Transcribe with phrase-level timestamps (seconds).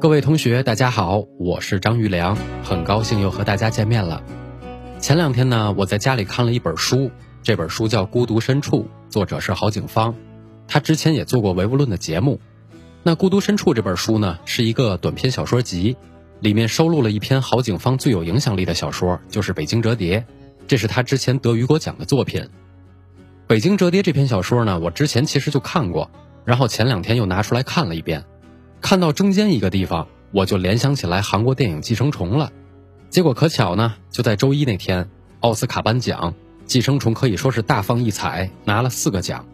[0.00, 4.22] 各位同学，大家好，我是张玉良，很高兴又和大家见面了。
[4.98, 7.10] 前两天呢，我在家里看了一本书，
[7.42, 10.14] 这本书叫《孤独深处》，作者是郝景芳，
[10.68, 12.38] 他之前也做过唯物论的节目。
[13.02, 15.96] 那《孤独深处》这本书呢，是一个短篇小说集，
[16.40, 20.20] 里面收录了一篇郝景芳最有影响力的小说，就是《北京折叠》，
[20.66, 22.42] 这是他之前得雨果奖的作品。
[23.46, 26.10] 《北京折叠》这篇小说呢，我之前其实就看过，
[26.44, 28.22] 然后前两天又拿出来看了一遍。
[28.82, 32.52] 看到中间一个地方，我就联想起来韩国电影《寄生虫》了。
[33.08, 35.08] 结果可巧呢，就在周一那天，
[35.40, 36.32] 奥斯卡颁奖，
[36.70, 39.44] 《寄生虫》可以说是大放异彩，拿了四个奖。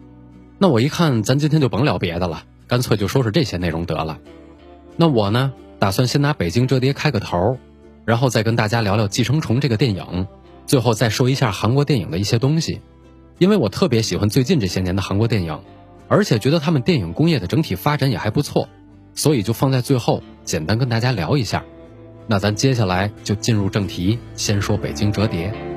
[0.59, 4.19] 那我一看，咱今天就甭聊别的了，干脆就说说这些内容得了。
[4.97, 7.57] 那我呢，打算先拿《北京折叠》开个头，
[8.05, 10.27] 然后再跟大家聊聊《寄生虫》这个电影，
[10.67, 12.81] 最后再说一下韩国电影的一些东西，
[13.39, 15.59] 因为我特别喜欢最近这些年的韩国电影，
[16.07, 18.69] 而且觉得他们电影工业的整体发展也还不错。
[19.15, 21.65] 所以就放在最后，简单跟大家聊一下。
[22.27, 25.49] 那咱接下来就进入正题，先说《北京折叠》。《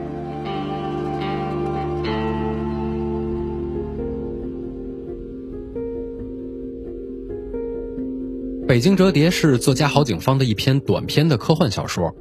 [8.70, 12.14] 北京折叠》是作家郝景芳的一篇短篇的科幻小说，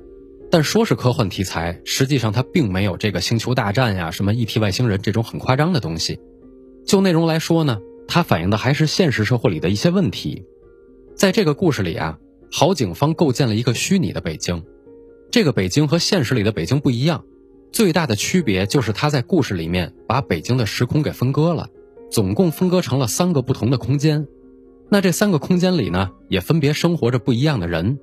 [0.49, 6.19] 但说是科幻题材，实际上它并没有这个星球大战呀、什么 ET 外星人这种很夸张的东西。
[6.87, 7.77] 就内容来说呢，
[8.07, 10.43] 它反映的还是现实社会里的一些问题。
[11.15, 12.17] 在这个故事里啊，
[12.51, 14.63] 郝景芳构建了一个虚拟的北京，
[15.29, 17.25] 这个北京和现实里的北京不一样，
[17.71, 21.69] 最大的区别就是他在故事里面把北京的时空给分割了，
[22.09, 24.25] 总共分割成了三个不同的空间。
[24.89, 27.99] 那这三个空间里呢，也分别生活着不一样的人。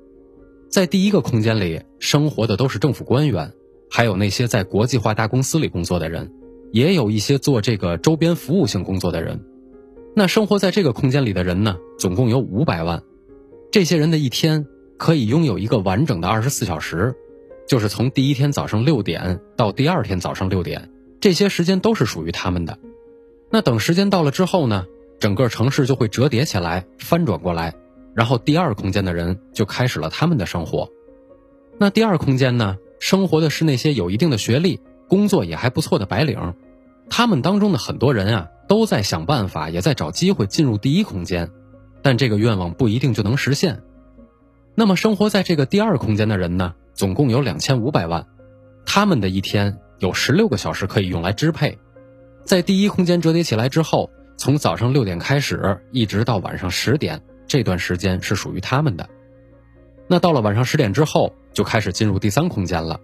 [0.69, 3.53] 在第一个空间里，生活的都是政府官员，
[3.89, 6.31] 还有那些在国际化大公司里工作的人，
[6.71, 9.43] 也有一些做这个周边服务性工作的人。
[10.15, 13.03] 那生活在这个空间里的人呢，总共有五百万。
[13.71, 14.65] 这些人的一天
[14.97, 17.13] 可以拥有一个完整的二十四小时，
[17.67, 22.79] 就是从第一天早上六点到第二天早上六点，这些时间都是属于他们的。
[23.49, 24.85] 那等时间到了之后呢，
[25.19, 27.73] 整个城市就会折叠起来，翻转过来，
[28.13, 30.89] 然后第二空间的人就开始了他们的生活。
[31.77, 36.53] 那第二空间呢，生活的是那些有一定的学历、工作也还不错的白领，
[37.09, 38.49] 他们当中的很多人啊。
[38.67, 41.49] 都在想办法，也在找机会进入第一空间，
[42.01, 43.81] 但这个愿望不一定就能实现。
[44.75, 48.27] 那么，生活在这个第二空间的人呢，总共有两千五百万，
[48.85, 51.79] 他们的一天有十六个小时可以用来支配。
[52.43, 59.09] 在第一空间折叠起来之后，从早上六点开始，一直到晚上十点，这段时间是属于他们的。
[60.07, 62.99] 那到了晚上十点之后，就开始进入第三空间了，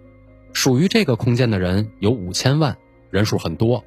[0.52, 2.76] 属于这个空间的人有五千万，
[3.10, 3.84] 人数很多。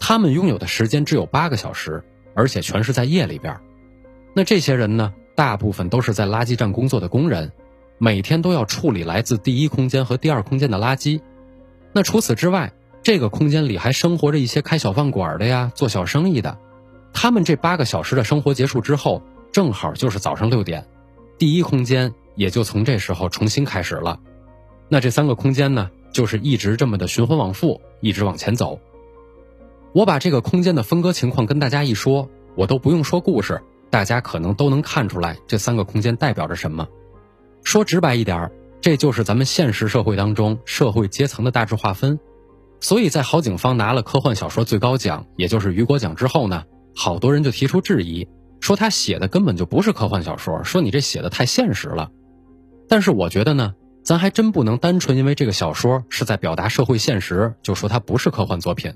[0.00, 2.02] 他们拥有的时间只有八个小时，
[2.34, 3.56] 而且全是在夜里边。
[4.34, 7.52] 那这些人呢，大部分都是在垃圾站工作的工人，
[7.98, 11.20] 每天都要处理来自第一空间和第二空间的垃圾。
[11.92, 12.72] 那除此之外，
[13.02, 16.58] 这个空间里还生活着一些开小饭馆的呀，做小生意的。
[17.12, 19.22] 他们这八个小时的生活结束之后，
[19.52, 20.86] 正好就是早上六点，
[21.38, 24.18] 第一空间也就从这时候重新开始了。
[24.88, 28.78] 那这三个空间呢，就是一直这么的循环往复，一直往前走。
[29.92, 33.60] 我把这个空间的分割情况跟大家一说，我都不用说故事，
[33.90, 36.88] 大家可能都能看出来这三个空间代表着什么。
[37.64, 38.50] 说直白一点，
[38.80, 42.18] 这就是咱们现实社会当中社会阶层的大致划分。
[42.80, 46.64] 所以在郝景芳拿了科幻小说最高奖，也就是雨果奖之后呢，
[46.94, 48.28] 好多人就提出质疑，
[48.60, 52.10] 说他写的根本就不是科幻小说，说你这写的太现实了。
[52.88, 58.92] 但是我觉得呢，咱还真不能单纯因为这个小说是在表达社会现实，就说它不是科幻作品。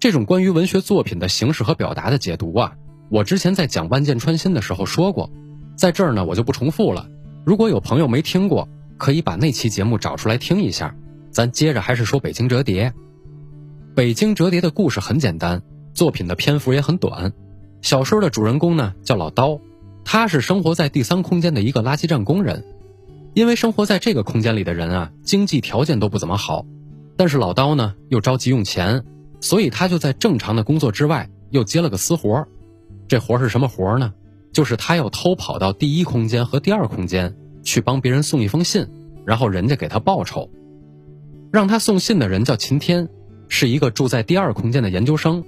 [0.00, 2.74] 这种关于文学作品的形式和表达的解读啊，
[3.10, 5.30] 我之前在讲《万箭穿心》的时候说过，
[5.76, 7.08] 在这儿呢我就不重复了。
[7.46, 8.68] 如果有朋友没听过，
[8.98, 10.94] 可以把那期节目找出来听一下。
[11.30, 12.90] 咱接着还是说《北京折叠》。
[13.94, 15.62] 《北京折叠》的故事很简单，
[15.94, 17.32] 作品的篇幅也很短。
[17.80, 19.60] 小说的主人公呢叫老刀，
[20.04, 22.64] 他是生活在第三空间的一个垃圾站工人。
[23.32, 26.66] 因为生活在这个空间里的人啊，经济条件都不怎么好，
[27.16, 29.04] 但是老刀呢又着急用钱。
[29.40, 32.46] 所以他就在正常的工作之外又接了个私活
[33.06, 34.14] 这活是什么活呢？
[34.52, 38.86] 就是他要偷跑到第一空间和第二空间去帮别人送一封信，
[39.26, 40.48] 然后人家给他报酬。
[41.52, 43.08] 让他送信的人叫秦天，
[43.48, 45.44] 是一个住在第二空间的研究生。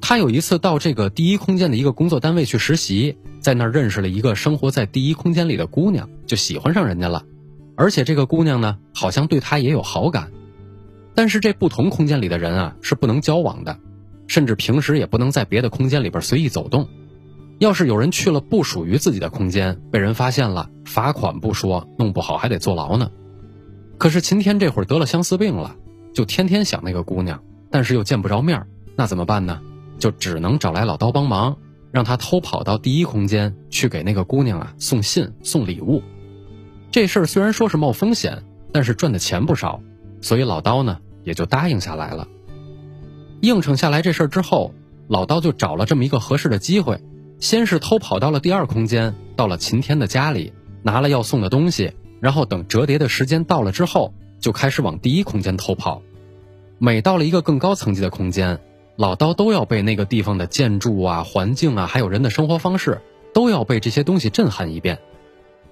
[0.00, 7.24] 他有一次到这个第一空间的一个工作单位去实习，在那儿认识了一个生活在第一空间里的姑娘，就喜欢上人家了。
[7.76, 10.30] 而且这个姑娘呢，好像对他也有好感。
[11.14, 13.78] 但是这不同空间里的人啊，是不能交往的，
[14.26, 16.88] 甚至平时也不能在别的空间里边随意走动。
[17.58, 23.10] 要是有人去了不属于自己的空间，被人发现了，罚款不说，弄不好还得坐牢呢。
[23.98, 25.76] 可是秦天这会儿得了相思病了，
[26.14, 28.66] 就天天想那个姑娘，但是又见不着面
[28.96, 29.60] 那怎么办呢？
[30.00, 31.58] 就只能找来老刀帮忙，
[31.92, 36.02] 让他偷跑到第一空间去给那个姑娘啊送信、送礼物。
[36.90, 38.42] 这事儿虽然说是冒风险，
[38.72, 39.80] 但是赚的钱不少，
[40.20, 42.26] 所以老刀呢也就答应下来了。
[43.40, 44.74] 应承下来这事儿之后，
[45.06, 47.00] 老刀就找了这么一个合适的机会，
[47.38, 50.52] 先是偷跑到了第二空间，到了秦天的家里，
[50.82, 56.02] 拿了要送的东西，然后等折叠的时间到了之后，就开始往第一空间偷跑。
[56.78, 58.58] 每到了一个更高层级的空间。
[59.00, 63.00] 老刀都要被那个地方的建筑啊、环境啊，还有人的生活方式，
[63.32, 64.98] 都要被这些东西震撼一遍。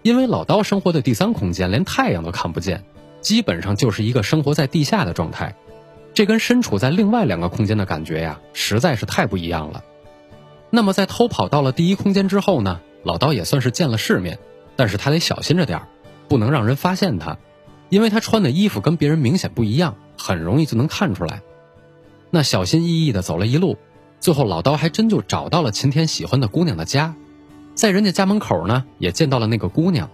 [0.00, 2.84] 因为老刀生活的第三空间连太阳都看不见，
[3.20, 5.54] 基本上就是一个生活在地下的状态。
[6.14, 9.84] 这跟身处在另外两个空间的感觉呀，实在是太不一样了。
[10.70, 14.38] 那么在偷跑到了第一空间之后呢，老刀也算是见了世面，
[14.74, 15.82] 但是他得小心着点
[16.28, 17.36] 不能让人发现他，
[17.90, 21.42] 因为他穿的衣服跟别人明显不一样，很容易就能看出来。
[22.30, 23.78] 那小心翼翼的走了一路，
[24.20, 27.14] 最后老刀还真就找到了秦天喜欢的姑娘的家，
[27.74, 30.10] 在人家家门口呢，也见到了那个姑娘，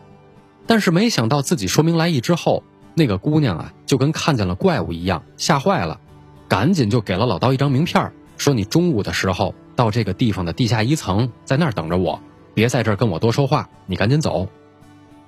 [0.67, 2.63] 但是没想到自己说明来意之后，
[2.95, 5.99] 那个姑娘啊就跟看见了怪物一样，吓坏了，
[6.47, 12.21] 赶紧就给了老刀一张名片，说你中午的时候到这个地方的地下一层，在那儿等着我，
[12.55, 14.49] 别在这儿跟我多说话，你赶紧走。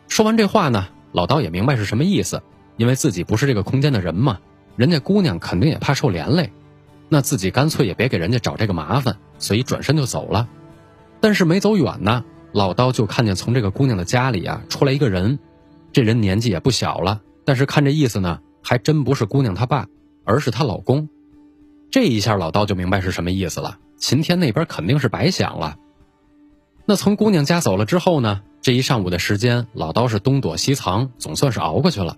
[0.06, 2.40] 说完这话呢，老刀也明白是什么意思，
[2.76, 4.38] 因为自己不是这个空间的人嘛，
[4.76, 6.52] 人家姑娘肯定也怕受连累。
[7.08, 10.48] 那自己干脆也别给人家找这个麻烦，所以转身就走了。
[11.20, 15.38] 但是没走远呢，老刀就看见从这个姑娘的家里啊出来一个人，
[15.92, 19.86] 这人年纪也不小了，但是看这意思呢，还真不是姑娘她爸，
[20.24, 21.08] 而是她老公。
[21.90, 23.78] 这一下老刀就明白是什么意思了。
[23.96, 25.76] 秦天那边肯定是白想了。
[26.84, 32.16] 那从姑娘家走了之后呢，这一上午的时间，老刀是东躲西藏，总算是熬过去了。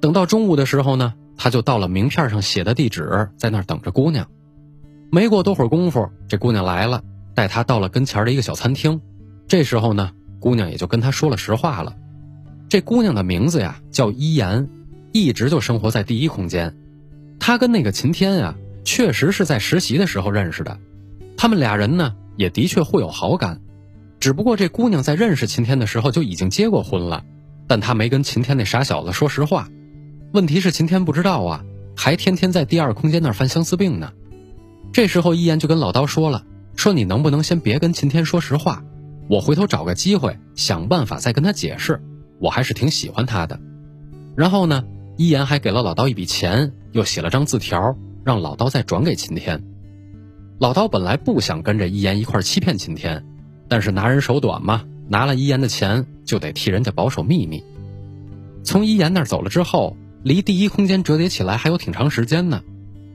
[0.00, 1.14] 等到中午的时候呢。
[1.36, 4.26] 他就到了名片上写的地址，在那儿等着姑娘。
[5.10, 7.02] 没过多会儿功夫，这姑娘来了，
[7.34, 9.00] 带他到了跟前的一个小餐厅。
[9.48, 11.96] 这时候呢，姑娘也就跟他说了实话了。
[12.68, 14.68] 这姑娘的名字呀叫伊言，
[15.12, 16.76] 一直就生活在第一空间。
[17.40, 18.54] 她跟那个秦天啊，
[18.84, 20.78] 确实是在实习的时候认识的。
[21.36, 23.60] 他们俩人呢，也的确互有好感。
[24.20, 27.24] 只不过这姑娘在认识秦天的时候就已经结过婚了，
[27.66, 29.68] 但她没跟秦天那傻小子说实话。
[30.32, 31.64] 问题是秦天不知道啊，
[31.96, 34.12] 还天天在第二空间那儿犯相思病呢。
[34.92, 36.44] 这时候一言就跟老刀说了
[36.76, 38.84] ：“说你能不能先别跟秦天说实话，
[39.28, 42.00] 我回头找个机会想办法再跟他解释，
[42.38, 43.58] 我还是挺喜欢他的。”
[44.36, 44.84] 然后呢，
[45.16, 49.64] 一言还给了老刀一笔钱，又写了张字条，让老刀再转给秦天。
[50.60, 53.24] 老刀本来不想跟着一言一块欺骗秦天，
[53.68, 57.64] 但是拿人手短嘛，拿了一言的钱就得替人家保守秘密。
[58.62, 59.96] 从一言那儿走了之后。
[60.22, 62.62] 离第一空间折叠起来还有挺长时间呢，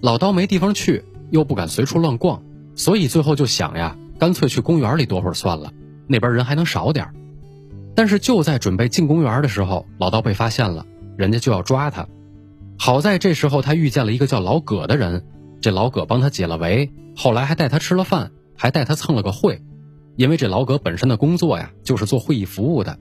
[0.02, 2.42] 老刀没地方去，又不敢随处乱逛，
[2.75, 5.71] 所以最后就想呀，干脆去公园里躲会儿算了，
[6.07, 7.09] 那边人还能少点
[7.95, 10.85] 但是就在准备进公园的时候，老刀被发现了，
[11.16, 12.07] 人家就要抓他。
[12.78, 15.26] 好在这时候他遇见了一个叫老葛的人，
[15.62, 19.62] 这老葛帮他解了围，后来还带他吃了饭，还带他蹭了个会，
[20.18, 23.00] 因为这老葛本身的工作呀就是做会议服务的。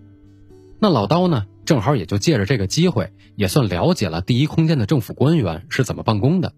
[0.79, 1.47] 那老刀呢？
[1.65, 6.53] 正好也就借着这个机会，也算了解了第一空间的政府官员是怎么办公的。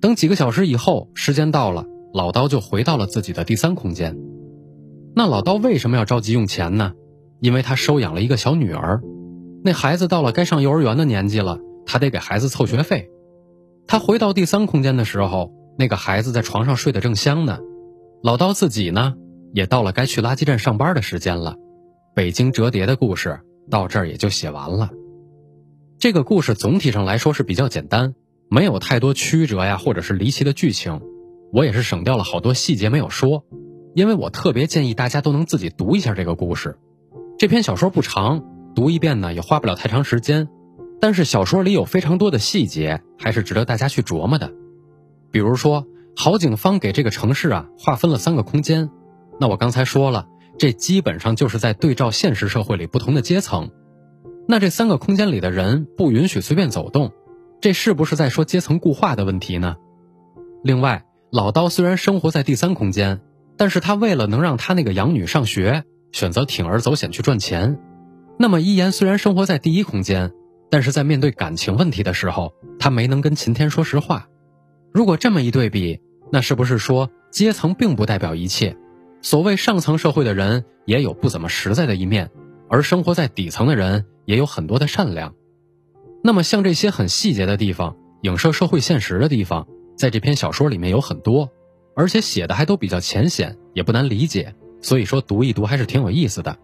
[0.00, 4.16] 等几个小时以后，时间到了，老刀就回到了自己的第三空间。
[5.14, 6.92] 那老刀为什么要着急用钱呢？
[7.40, 9.00] 因为他收养了一个小女儿，
[9.64, 13.10] 那孩子到了该上幼儿园的年纪了，他得给孩子凑学费。
[13.86, 17.58] 他回到第三空间的时候，那个孩子在床上睡得正香呢。
[18.22, 19.14] 老刀自己呢，
[19.52, 21.56] 也到了该去垃圾站上班的时间了。
[22.14, 23.40] 北京折叠的故事
[23.70, 24.90] 到这儿也就写完了。
[25.98, 28.14] 这个故事总体上来说是比较简单，
[28.48, 31.00] 没有太多曲折呀，或者是离奇的剧情。
[31.52, 33.44] 我也是省掉了好多细节没有说，
[33.94, 36.78] 因为我特别建议大家都能自己读一下这个故事。
[37.38, 38.42] 这篇小说不长，
[38.74, 40.48] 读一遍呢也花不了太长时间。
[41.00, 44.52] 但是小说里有非常多的细节，还是值得大家去琢磨的。
[45.30, 48.90] 比如说，郝景芳给这个城市啊划分了三个空间，
[49.38, 50.26] 那我刚才说了。
[50.62, 53.72] 这基本上就是在对照现实社会里不同的阶层，
[54.46, 57.10] 那这三个空间里的人不允许随便走动，
[57.60, 59.74] 这是不是在说阶层固化的问题呢？
[60.62, 63.22] 另外，老刀虽然生活在第三空间，
[63.56, 67.80] 但是他为了能让他那个养女上学，选择铤而走险去赚钱。
[68.38, 70.30] 那么一言虽然生活在第一空间，
[70.70, 74.28] 但是在面对感情问题的时候，他没能跟秦天说实话。
[74.94, 75.98] 如果这么一对比，
[76.30, 78.76] 那是不是说阶层并不代表一切？
[79.22, 82.30] 所谓上层社会的人也有不怎么实在的一面，
[82.68, 85.34] 而生活在底层的人也有很多的善良。
[86.24, 89.66] 那么像这些很细节的地方，影射社会现实的地方。
[89.96, 91.50] 在这篇小说里面有很多，
[91.94, 96.56] 而且写的还都比较浅显，也不难理解，所以说读一读还是挺有意思的。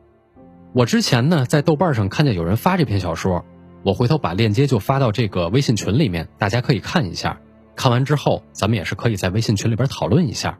[0.72, 3.44] 我之前呢在豆瓣上看见有人发这篇小说，
[3.84, 7.40] 我回头把链接就发到这个微信群里面，大家可以看一下。
[7.76, 10.58] 看完之后，咱们也是可以在微信群里边讨论一下。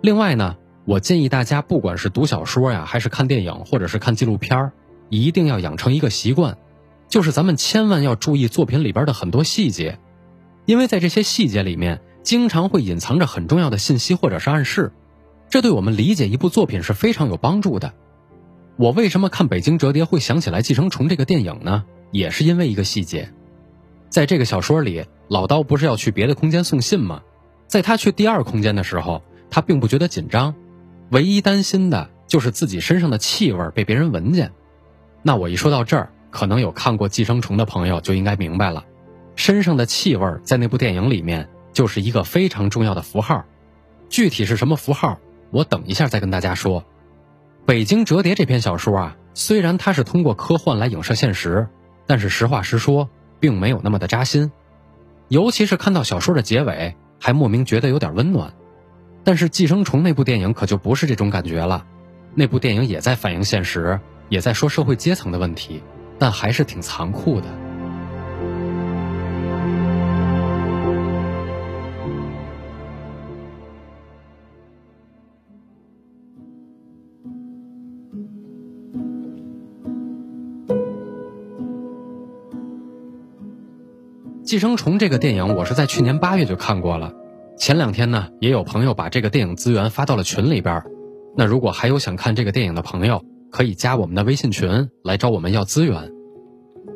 [0.00, 4.72] 另外呢，我建议大家不管是读小说呀，还是看电影，或者是看纪录片
[5.08, 6.58] 一定要养成一个习惯，
[7.08, 9.98] 就是咱们千万要注意作品里边的很多细节。
[10.66, 14.92] 因为在这些细节里面，经常会隐藏着很重要的信息或者是暗示，
[15.48, 17.92] 这对我们理解一部作品是非常有帮助的。
[18.76, 21.84] 我为什么看《北京折叠》会想起来《寄生虫》这个电影呢？
[22.10, 23.32] 也是因为一个细节，
[24.08, 27.22] 在这个小说里，老刀不是要去别的空间送信吗？
[27.66, 30.54] 在他去第二空间的时候，他并不觉得紧张，
[31.10, 34.52] 唯一担心的就是自己身上的气味被别人闻见。
[35.22, 38.84] 那我一说到这儿，可能有看过《寄生虫》的朋友就应该明白了。
[39.36, 43.44] 身上的气味在那部电影里面就是一个非常重要的符号，
[44.08, 45.18] 具体是什么符号，
[45.50, 46.82] 我等一下再跟大家说。
[47.66, 51.68] 《北京折叠》这篇小说啊，虽然它是通过科幻来影射现实，
[52.06, 53.08] 但是实话实说，
[53.40, 54.52] 并没有那么的扎心。
[55.28, 58.52] 尤其是看到小说的结尾，还莫名觉得有点温暖。
[59.26, 61.84] 但是《寄生虫》那部电影可就不是这种感觉了，
[62.34, 65.82] 那部电影也在反映现实，也在说社会阶层的问题，
[66.18, 67.46] 但还是挺残酷的。
[84.44, 87.23] 寄生虫这个电影，我是在去年八月就看过了。
[87.56, 90.82] 前两天呢，也有朋友把这个电影资源发到了群里边。
[91.36, 96.12] 那如果还有想看这个电影的朋友，可以加我们的微信群来找我们要资源。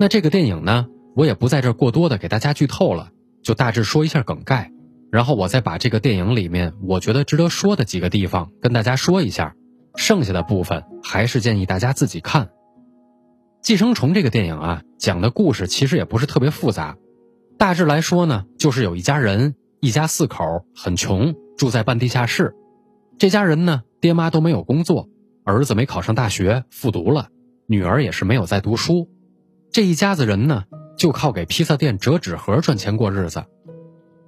[0.00, 3.10] 那这个电影呢，我也不在这过多的给大家剧透了，
[3.42, 4.70] 就大致说一下梗概，
[5.10, 9.54] 然后我再把这个电影里面我觉得值得说的几个地方跟大家说一下。
[9.96, 12.50] 剩下的部分还是建议大家自己看。
[13.60, 16.96] 寄生虫这个电影啊，讲的故事其实也不是特别复杂。
[17.58, 22.54] 大致来说呢，就是有一家人，一家四口，很穷，住在半地下室。
[23.16, 25.08] 这家人呢，爹妈都没有工作，
[25.44, 27.28] 儿子没考上大学，复读了，
[27.66, 29.08] 女儿也是没有在读书。
[29.70, 30.64] 这一家子人呢，
[30.96, 33.44] 就靠给披萨店折纸盒赚钱过日子。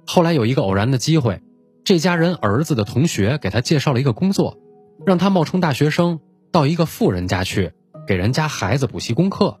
[0.05, 1.41] 后来有一个偶然的机会，
[1.83, 4.57] 这家人儿子的同学给他介绍了一个工作，
[5.05, 6.19] 让他冒充大学生
[6.51, 7.73] 到一个富人家去，
[8.07, 9.59] 给人家孩子补习功课。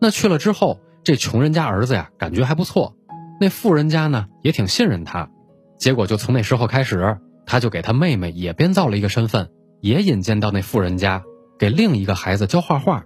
[0.00, 0.80] 那去了之后。
[1.04, 2.94] 这穷人家儿子呀，感觉还不错，
[3.40, 5.30] 那富人家呢也挺信任他，
[5.78, 9.48] 结果就从那时候开始，他就给他妹妹也编造了一个身份，
[9.80, 11.22] 也引荐到那富人家，
[11.58, 13.04] 给另一个孩子教画画。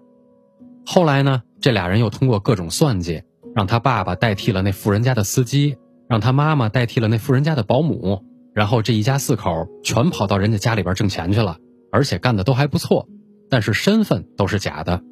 [0.87, 3.23] 后来呢，这俩人又通过各种算计，
[3.55, 5.77] 让他爸爸代替了那富人家的司机，
[6.09, 8.25] 让他妈妈代替了那富人家的保姆，
[8.55, 11.59] 然后这一家四口全跑到人家家里边挣钱去了，
[11.93, 13.07] 而且干的都还不错，
[13.51, 15.03] 但是身份都是假的。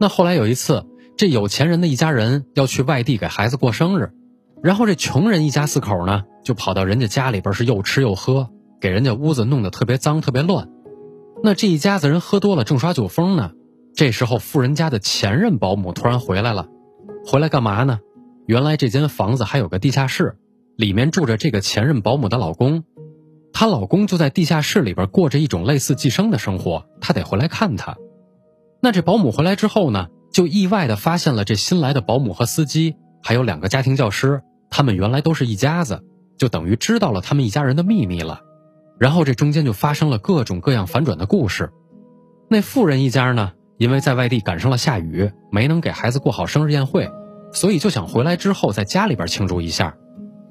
[0.00, 0.84] 那后来有一次。
[1.16, 4.12] 这有钱人的一家人要去外地给孩子过生日，
[4.62, 8.50] 然后这穷人一家四口呢，就跑到人家家里边是又吃又喝，
[8.82, 10.68] 给人家屋子弄得特别脏特别乱。
[11.42, 13.52] 那这一家子人喝多了正耍酒疯呢，
[13.94, 16.68] 这时候富人家的前任保姆突然回来了，
[17.24, 18.00] 回来干嘛呢？
[18.46, 20.36] 原来这间房子还有个地下室，
[20.76, 22.84] 里面住着这个前任保姆的老公，
[23.54, 27.96] 她老公就在地下室里边过着一种类似寄生的生活，她得回来看他。
[28.82, 30.08] 那这保姆回来之后呢？
[30.36, 36.04] 就意外的发现了这新来的保姆和司机，还有两个家庭教师，他们原来都是一家子，
[36.36, 38.40] 就等于知道了他们一家人的秘密了。
[38.98, 41.70] 然后这中间就发生了各种各样反转的故事。
[42.50, 47.10] 那富人一家呢，因为在外地赶上了下雨，没能给孩子过好生日宴会，
[47.54, 49.96] 所以就想回来之后在家里边庆祝一下，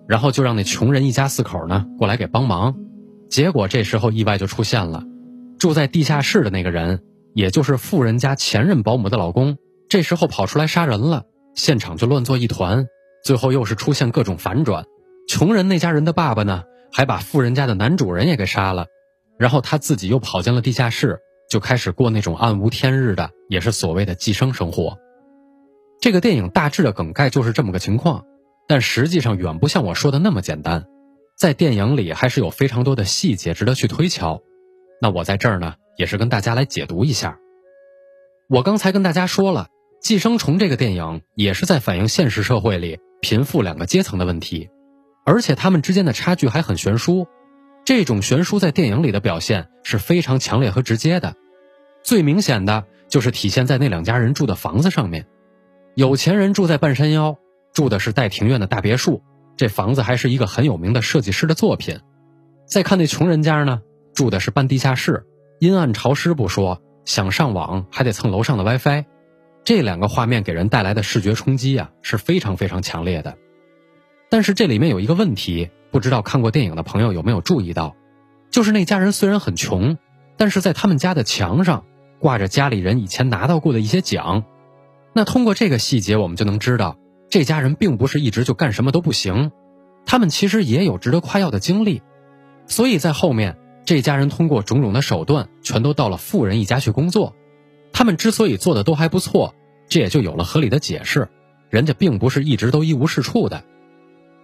[0.07, 2.75] 然后就让那穷人一家四口呢过来给帮忙。
[3.29, 5.03] 结果这时候意外就出现了，
[5.59, 7.03] 住在地下室的那个人，
[7.35, 9.57] 也就是富人家前任保姆的老公。
[9.89, 12.87] 这时候跑出来杀人了，现场就乱作一团，
[13.23, 14.85] 最后又是出现各种反转。
[15.27, 18.87] 穷人那家人的爸爸呢，还把富人家的男主人也给杀了，
[19.37, 24.97] 然后他自己又跑进了地下室，就开始过那种暗无天日的，也是所谓的寄生生活。
[26.01, 28.23] 这个电影大致的梗概就是这么个情况，
[28.67, 30.85] 但实际上远不像我说的那么简单。
[31.37, 34.41] 在电影里还是有非常多的细节值得去推敲。
[35.01, 37.37] 那我在这儿呢，也是跟大家来解读一下。
[38.47, 39.69] 我刚才跟大家说了，
[40.05, 44.69] 《寄生虫》这个电影也是在反映现实社会里贫富两个阶层的问题，
[45.25, 47.25] 而且他们之间的差距还很悬殊。
[47.85, 51.33] 这种悬殊在电影里的表现是非常强烈和直接的，
[52.03, 55.25] 最明显的就是体现在那两家人住的房子上面。
[55.95, 57.37] 有钱人住在半山腰，
[57.73, 59.23] 住的是带庭院的大别墅，
[59.57, 61.99] 这房子还是一个很有名的设计师的作品。
[62.67, 63.81] 再看那穷人家呢，
[64.13, 65.25] 住的是半地下室，
[65.59, 69.05] 阴暗潮湿不说，想上网还得蹭楼上的 WiFi。
[69.63, 73.37] 这两个画面给人带来的视觉冲击啊是非常非常强烈的。
[74.29, 75.69] 但是这里面有一个问题。
[75.91, 77.95] 不知道看过电影的朋友有没有注意到，
[78.51, 79.97] 就是那家人虽然很穷，
[80.35, 81.85] 但是在他们家的墙上
[82.19, 84.43] 挂着家里人以前拿到过的一些奖。
[85.13, 86.97] 那通过这个细节，我们就能知道，
[87.29, 89.53] 这家人并不是一直就干什么都不行，
[90.05, 92.01] 他们其实也有值得夸耀的经历。
[92.67, 97.35] 所以在后面，这家人通过种种的手段，全都到了富人一家去工作。
[97.93, 99.53] 他们之所以做的都还不错，
[99.87, 101.29] 这也就有了合理的解释，
[101.69, 103.63] 人家并不是一直都一无是处的。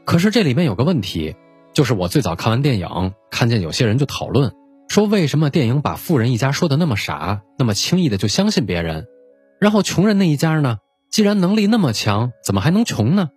[0.05, 1.35] 可是这里面有个问题，
[1.73, 4.53] 就是我最早看完电影，看见有些人就讨论
[4.87, 9.07] 说，为什么电影把富人一家说的那么傻，那么轻易的就相信别人，
[9.59, 10.77] 然后穷人那一家呢？
[11.09, 13.29] 既然能力那么强，怎么还能穷呢？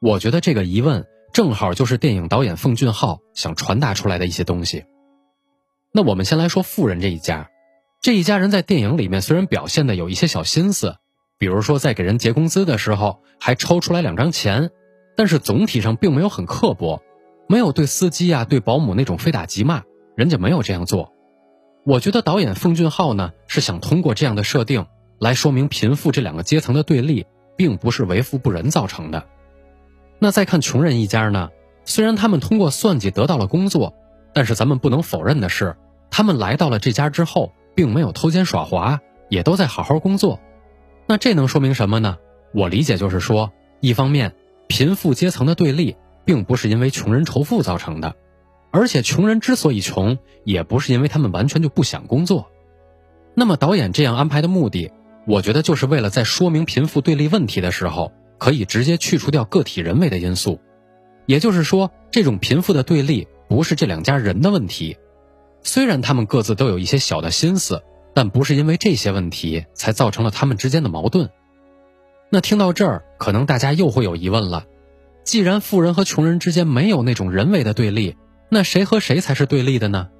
[0.00, 4.84] 我觉得这个疑问正好就是电影导演奉俊昊想传达出来的一些东西。
[5.92, 7.50] 那我们先来说富人这一家，
[8.00, 10.96] 这一家人在电影里面虽然表现的有一些小心思，
[11.38, 14.70] 比如说在给人结工资的时候还抽出来两张钱。
[15.16, 17.02] 但是总体上并没有很刻薄，
[17.46, 19.82] 没有对司机啊、对保姆那种非打即骂，
[20.16, 21.12] 人家没有这样做。
[21.84, 24.86] 我觉得导演奉俊昊呢是想通过这样的设定
[25.18, 29.26] 来说明贫富这两个阶层的对立，并不是为富不仁造成的。
[30.20, 31.50] 那再看穷人一家呢，
[31.84, 33.94] 虽然他们通过算计得到了工作，
[34.32, 35.76] 但是咱们不能否认的是，
[36.10, 40.40] 他们来到了这家之后，并没有偷奸耍滑，也都在好好工作。
[41.06, 42.18] 那这能说明什么呢？
[42.54, 44.34] 我理解就是说，一方面。
[44.72, 48.14] 贫富阶层的对立，并不是因为穷人仇富造成的，
[48.70, 52.52] 而且穷人之所以穷，也不是因为他们完全就不想工作。
[53.34, 54.92] 那么导演这样安排的目的，
[55.26, 60.60] 我觉得就是为了在说明贫富对立问题的时候，可以直接去除掉个体人为的因素。
[61.26, 64.96] 也就是说，这种贫富的对立不是这两家人的问题，
[65.64, 67.82] 虽然他们各自都有一些小的心思，
[68.14, 71.28] 但不是因为这些问题才造成了他们之间的矛盾。
[72.30, 74.66] 那听到这儿，可能大家又会有疑问了：
[75.24, 78.16] 既然富人和穷人之间没有那种人为的对立，
[78.50, 80.10] 那谁和谁才是对立的呢？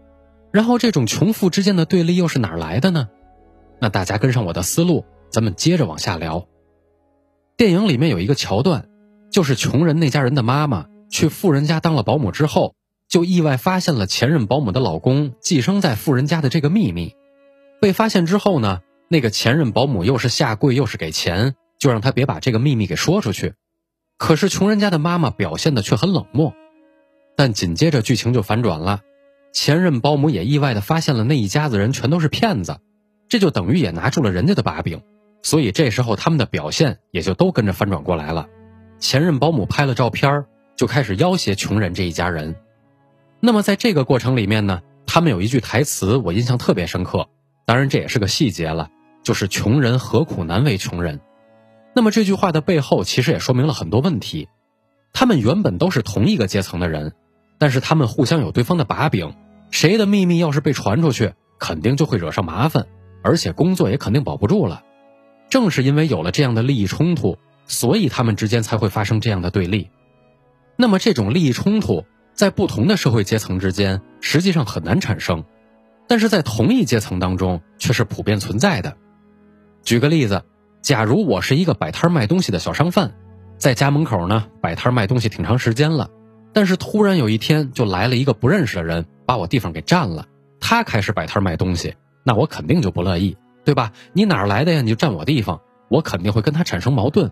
[0.51, 3.09] 然后这种穷富之间的对立又是哪来的呢？
[3.79, 6.49] 那大家跟上我的思路，咱们接着往下聊。
[7.57, 8.89] 电影里面有一个桥段，
[9.31, 12.75] 就是穷人那家人的妈妈去富人家当了保姆之后，
[13.11, 17.15] 就意外发现了前任保姆的老公寄生在富人家的这个秘密。
[17.83, 21.55] 被发现之后呢，那个前任保姆又是下跪又是给钱。
[21.81, 23.55] 就让他别把这个秘密给说出去，
[24.19, 26.53] 可是穷人家的妈妈表现的却很冷漠，
[27.39, 29.01] 但紧接着剧情就反转了，
[29.51, 32.81] 前任保姆也意外的发现了那一家子人全都是骗子，
[33.31, 35.01] 这就等于也拿住了人家的把柄，
[35.43, 38.47] 所以这时候他们的表现也就都跟着翻转过来了，
[38.99, 40.45] 前任保姆拍了照片
[40.77, 42.57] 就开始要挟穷人这一家人，
[43.41, 47.29] 那么在这个过程里面呢，他们有一句台词我印象特别深刻，
[47.67, 48.91] 当然这也是个细节了，
[49.23, 51.21] 就是穷人何苦难为穷人。
[51.95, 54.49] 那么这句话的背后，其实也说明了很多问题。
[55.13, 57.15] 他们原本都是同一个阶层的人，
[57.59, 59.35] 但是他们互相有对方的把柄，
[59.71, 62.87] 谁的秘密要是被传出去，肯定就会惹上麻烦，
[63.23, 64.83] 而且工作也肯定保不住了。
[65.49, 69.91] 正是因为有了这样的利益冲突，所以他们之间才会发生这样的对立。
[70.77, 72.05] 那么这种利益冲突
[72.41, 75.45] 在不同的社会阶层之间实际上很难产生，
[76.09, 78.97] 但是在同一阶层当中却是普遍存在的。
[79.83, 80.43] 举个例子。
[80.81, 83.13] 假如我是一个摆摊卖东西的小商贩，
[83.59, 86.09] 在家门口呢摆摊卖东西挺长时间了，
[86.55, 90.25] 但是突然有一天就来了一个不认识的人，把我地方给占了。
[90.59, 93.93] 他开始摆摊卖东西，那我肯定就不乐意，对吧？
[94.15, 94.81] 你哪来的呀？
[94.81, 97.31] 你就占我地方，我肯定会跟他产生矛盾。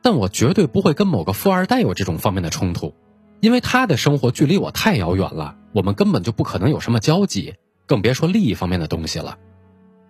[0.00, 2.94] 但我绝对不会跟某个富二代有这种方面的冲突，
[3.40, 7.54] 因为他的生活距离我太遥远了，我们根本就不可能有什么交集，
[7.86, 9.36] 更别说利益方面的东西了。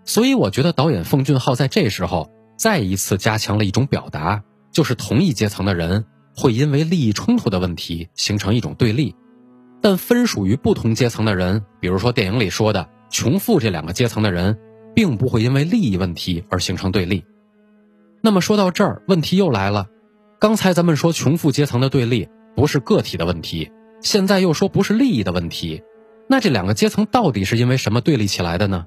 [0.04, 2.30] 所以我觉得导演奉俊昊在这时候。
[2.56, 6.04] 再一次加强了一种表达，就是同一阶层的人
[6.36, 9.16] 会因为利益冲突的问题形成一种对立，
[9.80, 14.58] 但分属于不同阶层的人，比如说电影里说的穷富这两个阶层的人，
[14.94, 17.24] 并不会因为利益问题而形成对立。
[18.20, 19.86] 那么说到这儿，问题又来了，
[20.38, 22.28] 刚才咱们说穷富阶层的对立
[22.60, 25.82] 不是个体的问题，现在又说不是利益的问题，
[26.28, 28.86] 那这两个阶层到底是因为什么对立起来的呢？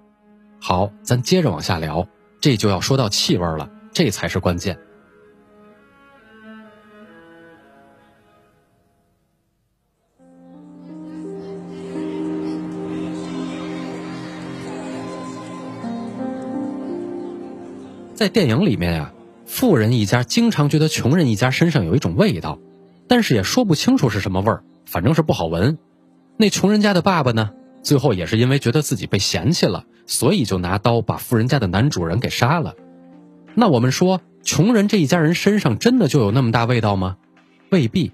[0.62, 2.08] 好，咱接着往下聊，
[2.40, 4.78] 这就要说到气味了，这才是关键。
[18.14, 19.14] 在电影里面呀，
[19.48, 22.60] 富人一家经常觉得穷人一家身上有一种味道，
[23.13, 25.78] 但是也说不清楚是什么味儿，反正是不好闻。
[26.36, 27.52] 那穷人家的爸爸呢，
[27.84, 32.73] 最后也是因为觉得自己被嫌弃了，所以就拿刀把富人家的男主人给杀了。
[33.54, 37.17] 那我们说，穷人这一家人身上真的就有那么大味道吗？
[37.69, 38.13] 未必。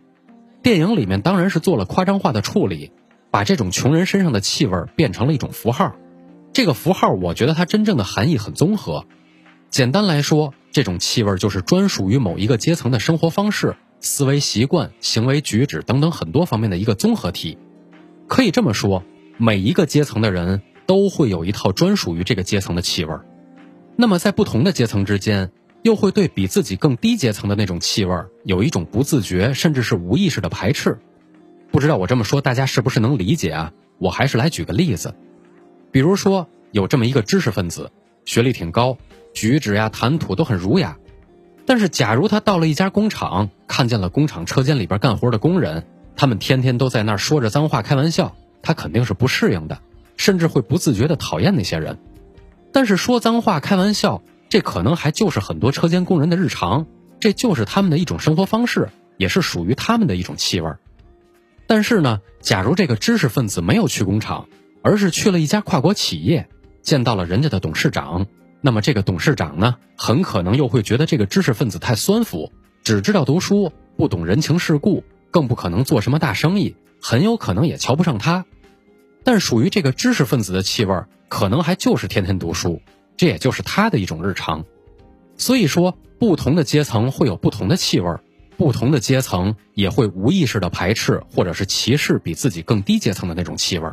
[0.64, 2.92] 电影里面当然是做了夸张化的处理，
[3.32, 5.96] 把这种穷人身上的气味变成了一种符号。
[6.52, 9.06] 这个符号，我觉得它真正的含义很综合。
[9.70, 17.58] 简单来说，这种气味就是专属于某一个阶层的生活方式、思维习惯、行为举止等等很多方面的一个综合体。
[18.28, 19.04] 可以这么说，
[19.38, 23.14] 每一个阶层的人都会有一套专属于这个阶层的气味。
[23.96, 25.52] 那么，在不同的阶层之间，
[25.84, 31.00] 又会对比自己更低阶层的那种气味有一种不自觉甚至是无意识的排斥。
[31.72, 33.74] 不知道我这么说大家是不是能理解啊？
[33.98, 35.14] 我还是来举个例子，
[35.92, 37.92] 比如说有这么一个知识分子，
[38.26, 38.98] 学历挺高。
[39.34, 40.98] 举止呀，谈吐都很儒雅，
[41.70, 49.78] 但是假如他到了一家工厂，看见了工厂车间里边干活的工人，他们天天都在那儿说着脏话开玩笑，他肯定是不适应的，
[50.18, 52.00] 甚至会不自觉的讨厌那些人。
[52.74, 56.88] 但是说脏话开玩笑，这可能还就是很多车间工人的日常，
[57.20, 60.72] 这就是他们的一种生活方式，也是属于他们的一种气味。
[61.68, 64.48] 但是呢，假如这个知识分子没有去工厂，
[64.82, 66.50] 而是去了一家跨国企业，
[66.82, 68.26] 见到了人家的董事长。
[68.62, 72.52] 那么这个董事长呢，很可能又会觉得这个知识分子太酸腐，
[72.84, 78.46] 只知道读书，不懂人情世故，更不可能做什么大生意，很有可能也瞧不上他。
[79.24, 82.82] 但属于这个知识分子的气味，可能还就是天天读书，
[83.16, 84.66] 这也就是他的一种日常。
[85.38, 88.18] 所以说，不同的阶层会有不同的气味，
[88.58, 93.90] 不同的阶层也会无意识的排斥或者是歧视比自己更低阶层的那种气味。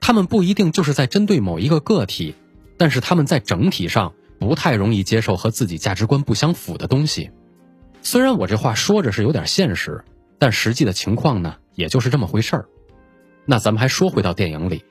[0.00, 2.36] 他们不一定就是在针对某一个个体。
[2.80, 7.30] 但是他们在整体上不太容易接受和自己价值观不相符的东西。
[8.00, 10.02] 虽然我这话说着是有点现实，
[10.38, 12.64] 但实际的情况呢，也就是这么回事儿。
[13.44, 14.82] 那咱们还说回到电影里，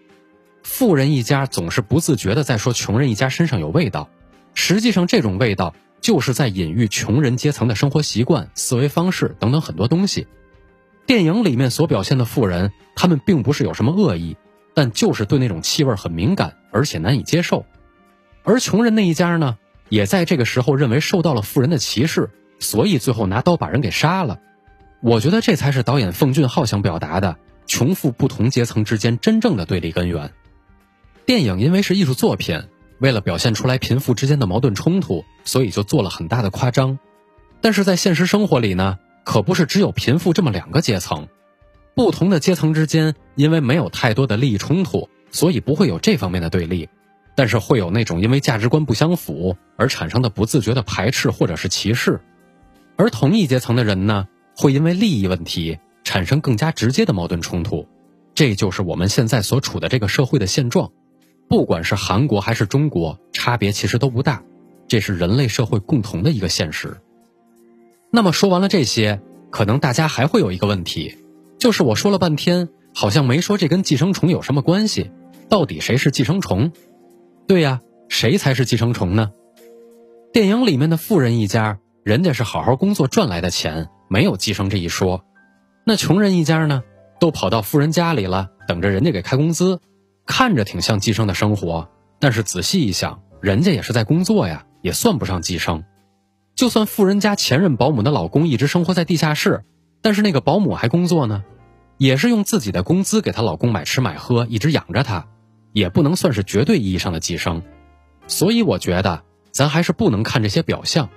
[0.62, 4.08] 富人一家总是不自觉的在说穷人一家身上有味道，
[4.54, 10.28] 实际上这种味道就是在隐喻穷人阶层的生活习惯、思维方式等等很多东西。
[11.08, 14.38] 电影里面所表现的富人，他们并不是有什么恶意，
[14.76, 17.66] 但就是对那种气味很敏感，而且难以接受。
[18.44, 19.58] 而穷人那一家呢，
[19.90, 24.40] 也在这个时候认为受到了富人的歧视，所以最后拿刀把人给杀了。
[25.02, 30.32] 我觉得这才是导演奉俊昊想表达的穷富不同阶层之间真正的对立根源。
[31.26, 32.64] 电影因为是艺术作品，
[33.00, 36.98] 为了表现出来贫富之间的矛盾冲突，所以就做了很大的夸张。
[37.62, 41.28] 但是在现实生活里呢，可不是只有贫富这么两个阶层，
[41.94, 46.90] 不同的阶层之间因为没有太多的利益冲突，所以不会有这方面的对立。
[47.40, 52.20] 但是会有那种因为价值观不相符而产生的不自觉的排斥或者是歧视，
[52.98, 57.88] 而同一阶层的人呢，会因为利益问题产生更加直接的矛盾冲突，
[58.36, 60.92] 这就是我们现在所处的这个社会的现状。
[61.48, 64.44] 不管是韩国还是中国，差别其实都不大，
[64.90, 66.98] 这是人类社会共同的一个现实。
[68.12, 71.16] 那么说完了这些，可能大家还会有一个问题，
[71.58, 75.10] 就是我说了半天，好像没说这跟寄生虫有什么关系，
[75.48, 76.74] 到底谁是寄生虫？
[77.50, 79.32] 对呀，谁才是寄生虫呢？
[80.32, 85.26] 电影里面的富人一家，人家是好好工作赚来的钱，没有寄生这一说。
[85.84, 86.84] 那穷人一家呢，
[87.20, 89.82] 都跑到富人家里了，等着人家给开工资，
[90.28, 91.90] 看着挺像寄生的生活。
[92.20, 95.84] 但是仔细一想，人家也是在工作呀，也算不上寄生。
[96.54, 99.64] 就算富人家前任保姆的老公一直生活在地下室，
[100.04, 101.44] 但是那个保姆还工作呢，
[101.98, 105.26] 也是用自己的工资给她老公买吃买喝，一直养着她。
[105.74, 107.62] 也不能算是绝对意义上的寄生，
[108.28, 111.10] 所以我觉得咱还是不能看这些表象。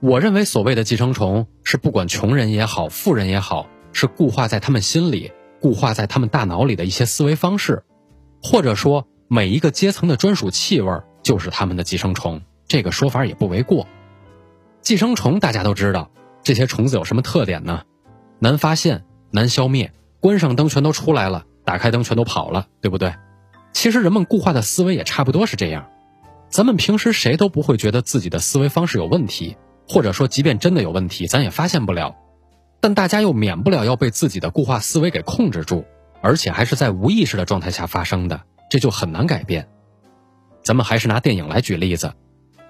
[0.00, 7.84] 我认为所谓的寄生虫是不管穷人也好，富人也好，是固化在他们心里、固化在他们大脑里的一些思维方式，
[8.42, 12.42] 或者说每一个阶层的专属气味就是他们的寄生虫。
[12.66, 13.86] 这个说法也不为过。
[14.82, 16.10] 寄生虫大家都知道，
[16.42, 17.82] 这些虫子有什么特点呢？
[18.38, 23.14] 难发现、难消灭，关上灯全都出来了，打开灯全都跑了，对不对？
[23.74, 25.90] 其实人们固化的思维也差不多是这样，
[26.48, 32.16] 咱们平时谁都不会觉得自己的思维方式有问题，或者说即便真的有问题，咱也发现不了。
[32.80, 35.84] 但大家又免不了要被自己的固化思维给控制住，
[36.22, 39.68] 而且还是在无意识的状态下发生的，这就很难改变。
[40.62, 42.14] 咱们还是拿电影来举例子，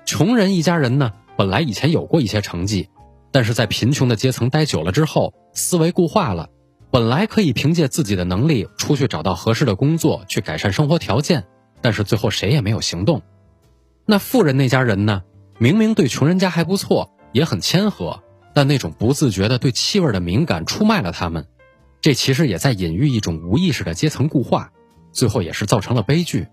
[0.06, 2.88] 穷人一家人呢，本来以前有过一些成绩，
[3.30, 6.48] 但是在贫穷的阶层待久了之后，思维固化了，
[6.94, 11.42] 本来可以凭借自己的能力出去找到合适的工作，去改善生活条件，
[11.80, 13.22] 但是最后谁也没有行动。
[14.06, 15.24] 那富人那家人呢，
[15.58, 18.22] 明明对穷人家还不错，也很谦和。
[18.52, 21.48] 但那种不自觉的对气味的敏感出卖了他们，
[22.00, 24.70] 这其实也在隐喻一种无意识的阶层固化，
[25.10, 26.46] 最后也是造成了悲剧。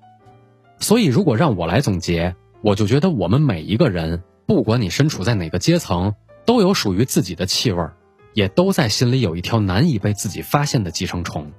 [0.79, 6.15] 所以，如果让我来总结，我就觉得我们每一个人，不管你身处在哪个阶层，
[6.47, 7.95] 都有属于自己的气味儿，
[8.33, 11.51] 也都在心里有一条难以被自己发现的寄生虫。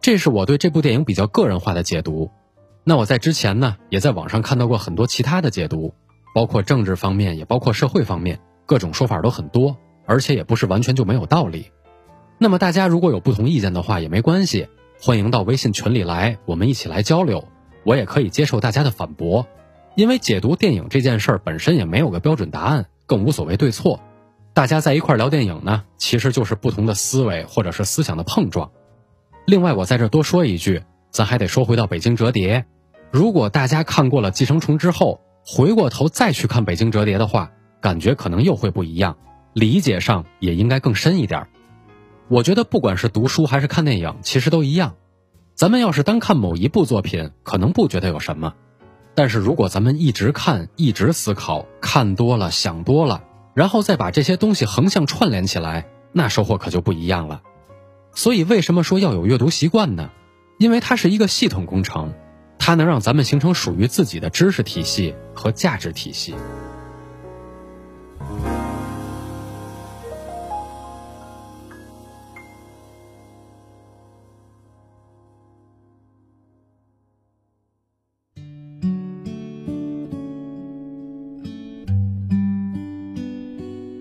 [0.00, 2.30] 这是我对这部电影比较个人化的解读。
[2.84, 5.94] 那我在之前呢，也在网上看到过很多其他的解读，
[6.34, 8.40] 包括政治方面，也包括社会方面。
[8.64, 11.70] 各种说法都很多，而且也不是完全就没有道理。
[12.38, 14.68] 那么大家如果有不同意见的话也没关系，
[15.00, 17.48] 欢迎到微信群里来，我们一起来交流。
[17.84, 19.46] 我也可以接受大家的反驳，
[19.94, 24.00] 因为解读电影这件事儿本身也没有个标准答案，更无所谓对错。
[24.56, 28.70] 大家在一块聊电影呢，其实就是不同的思维或者是思想的碰撞。
[29.44, 32.60] 另外，我在这多说一句，咱还得说回到《北京折叠》。
[33.10, 37.50] 如果大家看过了《寄生虫》之后，回过头再去看《北京折叠》的话，
[37.82, 39.18] 感觉可能又会不一样，
[39.52, 41.48] 理解上也应该更深一点。
[42.28, 44.94] 我觉得不管是读书还是看电影，其实都一样。
[45.54, 48.54] 咱们要是单看某一部作品，可能不觉得有什么；
[49.14, 53.22] 但是如果咱们一直看、一直思考，看多了、想多了，
[53.56, 57.40] 然后再把这些东西横向串联起来，那收获可就不一样了。
[58.14, 60.10] 所以，为什么说要有阅读习惯呢？
[60.58, 62.12] 因为它是一个系统工程，
[62.58, 66.34] 它能让咱们形成属于自己的知识体系和价值体系。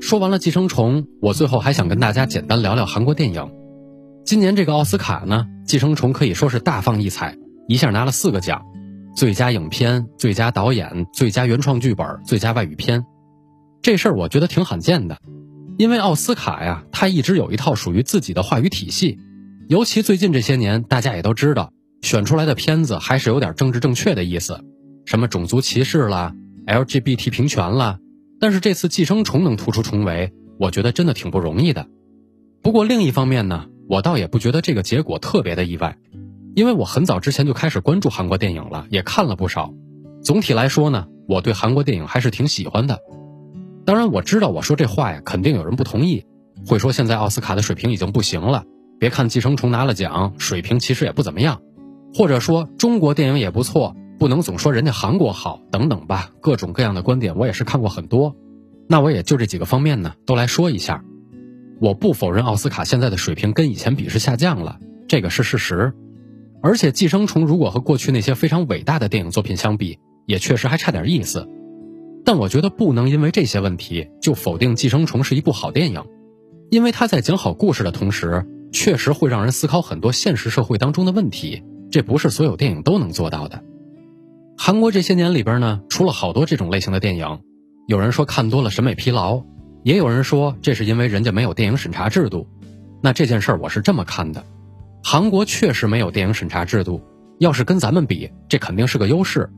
[0.06, 3.50] 说完了《寄生虫》，我最后还想跟大家简单聊聊韩国电影。
[4.24, 7.36] 今年这个奥斯卡呢，《寄生虫》可以说是大放异彩，
[7.68, 8.62] 一下拿了四个奖：
[9.16, 13.04] 最佳影片、最佳导演、最佳原创剧本、最佳外语片。
[13.82, 15.18] 这事儿我觉得挺罕见的，
[15.80, 19.18] 因为奥斯卡呀，它一直有一套属于自己的话语体系。
[19.70, 21.72] 尤其最近这些年，大家也都知道，
[22.04, 24.64] 选出来的片子还是有点政治正确的意思，
[25.06, 26.32] 什么种族歧视啦、
[26.68, 27.98] LGBT 平权啦。
[28.46, 31.88] 但是这次《寄生虫》能突出重围，我觉得真的挺不容易的。
[32.62, 35.98] 不过另一方面呢，我倒也不觉得这个结果特别的意外，
[36.54, 39.74] 因为我很早之前就开始关注韩国电影了，也看了不少。
[40.22, 43.00] 总体来说呢，我对韩国电影还是挺喜欢的。
[43.84, 46.24] 当然，我知道我说这话呀，肯定有人不同意，
[46.68, 48.64] 会说现在奥斯卡的水平已经不行了。
[49.00, 51.64] 别看《寄生虫》拿了奖，水平其实也不怎么样，
[52.14, 53.96] 或者说中国电影也不错。
[54.18, 58.36] 不能总说人家韩国好等等吧，各种各样的观点我也是看过很多，
[58.88, 61.04] 那我也就这几个方面呢，都来说一下。
[61.82, 65.94] 我不否认奥斯卡现在的水平跟以前比是下降了，这个是事实。
[66.62, 71.48] 而且《寄生虫》如果和过去那些非常伟大的电影作品相比，也确实还差点意思。
[72.24, 76.02] 但我觉得不能因为这些问题就否定《寄生虫》是一部好电影，
[76.72, 83.64] 因为它在讲好故事的同时，确实会让人思考很多现实社会当中的问题，这不是所有电影都能做到的。
[84.58, 87.40] 韩国这些年里边呢，出了好多这种类型的电影，
[87.88, 89.44] 有人说看多了审美疲劳，
[89.84, 92.48] 也有人说这是因为人家没有电影审查制度。
[93.02, 94.44] 那这件事儿我是这么看的：
[95.04, 97.02] 韩国确实没有电影审查制度，
[97.38, 99.50] 要是跟咱们比，这肯定是个优势。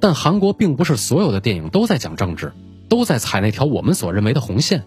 [0.00, 2.52] 但韩国并不是所有的电影都在讲政治，
[2.88, 4.84] 都在踩那条我们所认为的红线。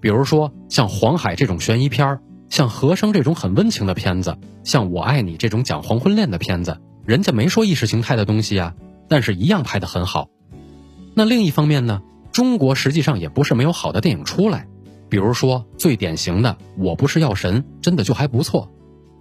[0.00, 8.74] 比如说像《黄海》这种悬疑片儿，像《和声》这种很温情的片子，像《我爱你》这种讲黄昏恋的片子，人家没说意识形态的东西啊。
[9.08, 10.28] 但是，一样拍得很好。
[11.14, 12.02] 那另一方面呢？
[12.32, 14.68] 中国实际上也不是没有好的电影出来，
[15.08, 18.70] 比如说最典型的《我不是药神》，真的就还不错。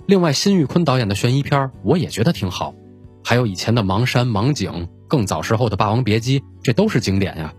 [0.06, 2.76] 另外，辛玉坤导演的悬疑片我也觉得挺好。
[3.24, 4.72] 还有以前的《盲山》《盲井》，
[5.08, 7.54] 更早时候的《霸王别姬》，这都是经典呀。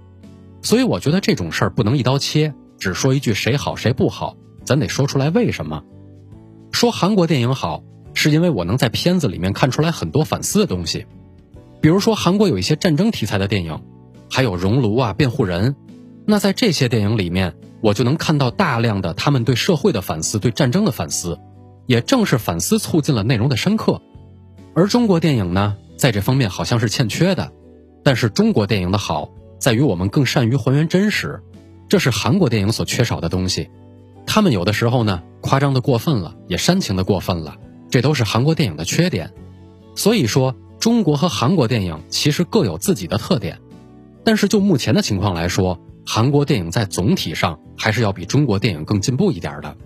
[0.61, 5.83] 所以我觉得这种事儿不能一刀切，只说一句谁好谁不好，咱得说出来为什么。
[6.71, 11.07] 说韩国电影好，是因为我能在片子里面看出来很多反思的东西。
[11.87, 13.81] 比如说，韩国有一些战争题材的电影，
[14.29, 15.70] 还有《熔炉》啊、《辩护人》，
[16.27, 21.38] 那在这些电影里面，我就能看到大量的他们对社会的反思、对战争的反思，
[21.87, 24.03] 也正是反思促进了内容的深刻。
[24.75, 27.53] 而中国电影呢，在这方面好像是欠缺的。
[28.03, 31.40] 但是中国电影的好，在于我们更善于还原真实，
[31.88, 33.70] 这是韩国电影所缺少的东西。
[34.27, 37.55] 他们有的时候呢夸张的过分了，也煽情的过分了，
[37.90, 39.33] 这都是韩国电影的缺点。
[39.94, 43.59] 所以说，中国和韩国电影其实各有自己的特点，
[44.25, 49.77] 但是就目前的情况来说，韩国电影在总体上还是要比中国电影更进步一点的。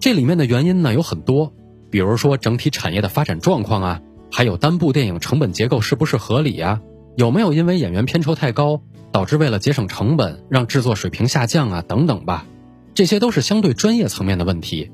[0.00, 1.52] 这里面的原因呢有很多，
[1.90, 6.80] 比如说整体产业的发展状况啊，还有单部电影成本结构是不是合理呀？
[7.16, 11.82] 有没有因为演员片酬太高，导致为了节省成本让制作水平下降啊？
[11.86, 12.44] 等等吧，
[12.92, 14.90] 这些都是相对专业层面的问题。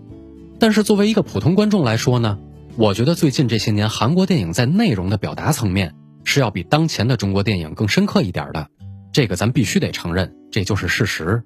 [0.58, 2.38] 但是作为一个普通观众来说呢？
[2.76, 8.68] 我觉得最近这些年，韩国电影在内容的表达层面是要比当前的中国电影更深刻一点的，
[9.12, 11.42] 这个咱必须得承认，这就是事实。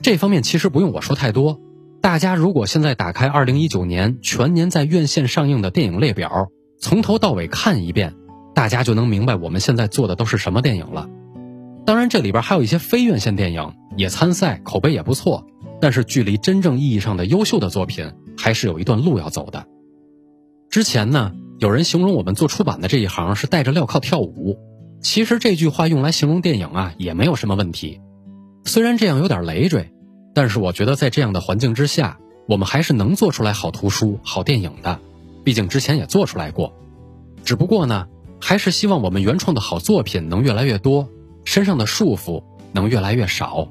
[0.00, 1.60] 这方面其实不用我说太多，
[2.00, 8.14] 大家如果现在打开2019年全年在院线上映的电影列表，从头到尾看一遍，
[8.54, 11.08] 大家就能明白我们现在做的都是什么电影了。
[11.86, 15.46] 当然，这里边还有一些非院线电影也参赛，口碑也不错，
[15.80, 19.66] 但是距离真正意义上的优秀的作品还是有一段路要走的。
[20.72, 24.58] 之前呢，有人形容我们做出版的这一行是戴着镣铐跳舞。
[25.02, 28.00] 其实这句话用来形容电影啊，也没有什么问题。
[28.64, 29.92] 虽然这样有点累赘，
[30.34, 34.98] 但是我觉得在这样的环境之下，我们还是能做出来好图书、好电影的。
[35.44, 36.72] 毕竟之前也做出来过。
[37.44, 38.06] 只不过呢，
[38.40, 41.06] 还是希望我们原创的好作品能越来越多，
[41.44, 43.68] 身上的束缚能越来越少。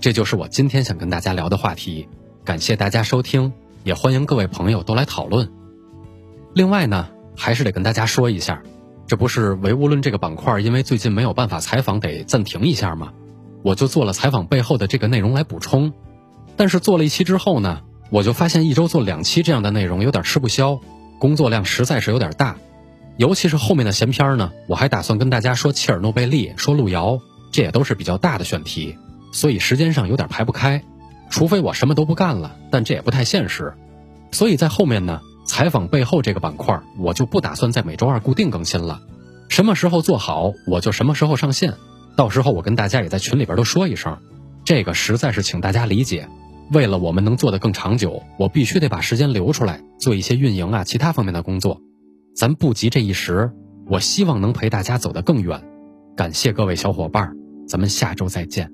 [0.00, 2.08] 这就是我今天想跟大家聊的话题。
[2.44, 3.52] 感谢大家收听，
[3.84, 5.48] 也欢迎各位朋友都来讨论。
[6.54, 8.62] 另外呢，还是得跟大家说一下，
[9.08, 13.12] 这不是唯物论这个板块，因为最近没有办法采访，得暂停一下吗？
[13.64, 15.92] 我就做了采访背后的这个内容来补充。
[16.56, 20.78] 但是做了一期之后呢，我就发现一周做两期这样的内容有点吃不消，
[21.18, 22.54] 工作量实在是有点大。
[23.16, 27.18] 尤其是后面的闲篇呢，我还打算跟大家说切尔诺贝利，说路遥，
[27.50, 28.96] 这也都是比较大的选题，
[29.32, 30.84] 所以时间上有点排不开。
[31.30, 33.74] 除非我什么都不干了，但这也不太现实。
[34.30, 35.20] 所以在后面呢。
[35.44, 39.02] 采访背后这个板块，我就不打算在每周二固定更新了。
[39.48, 41.74] 什么时候做好，我就什么时候上线。
[42.16, 44.18] 到时候我跟大家也在群里边都说一声，
[44.64, 46.28] 这个实在是请大家理解。
[46.72, 51.80] 为了我们能做得更长久，我必须得把时间留出来做一些运营啊、其他方面的工作。
[52.34, 53.52] 咱不急这一时，
[53.86, 55.62] 我希望能陪大家走得更远。
[56.16, 57.36] 感谢各位小伙伴，
[57.68, 58.73] 咱们下周再见。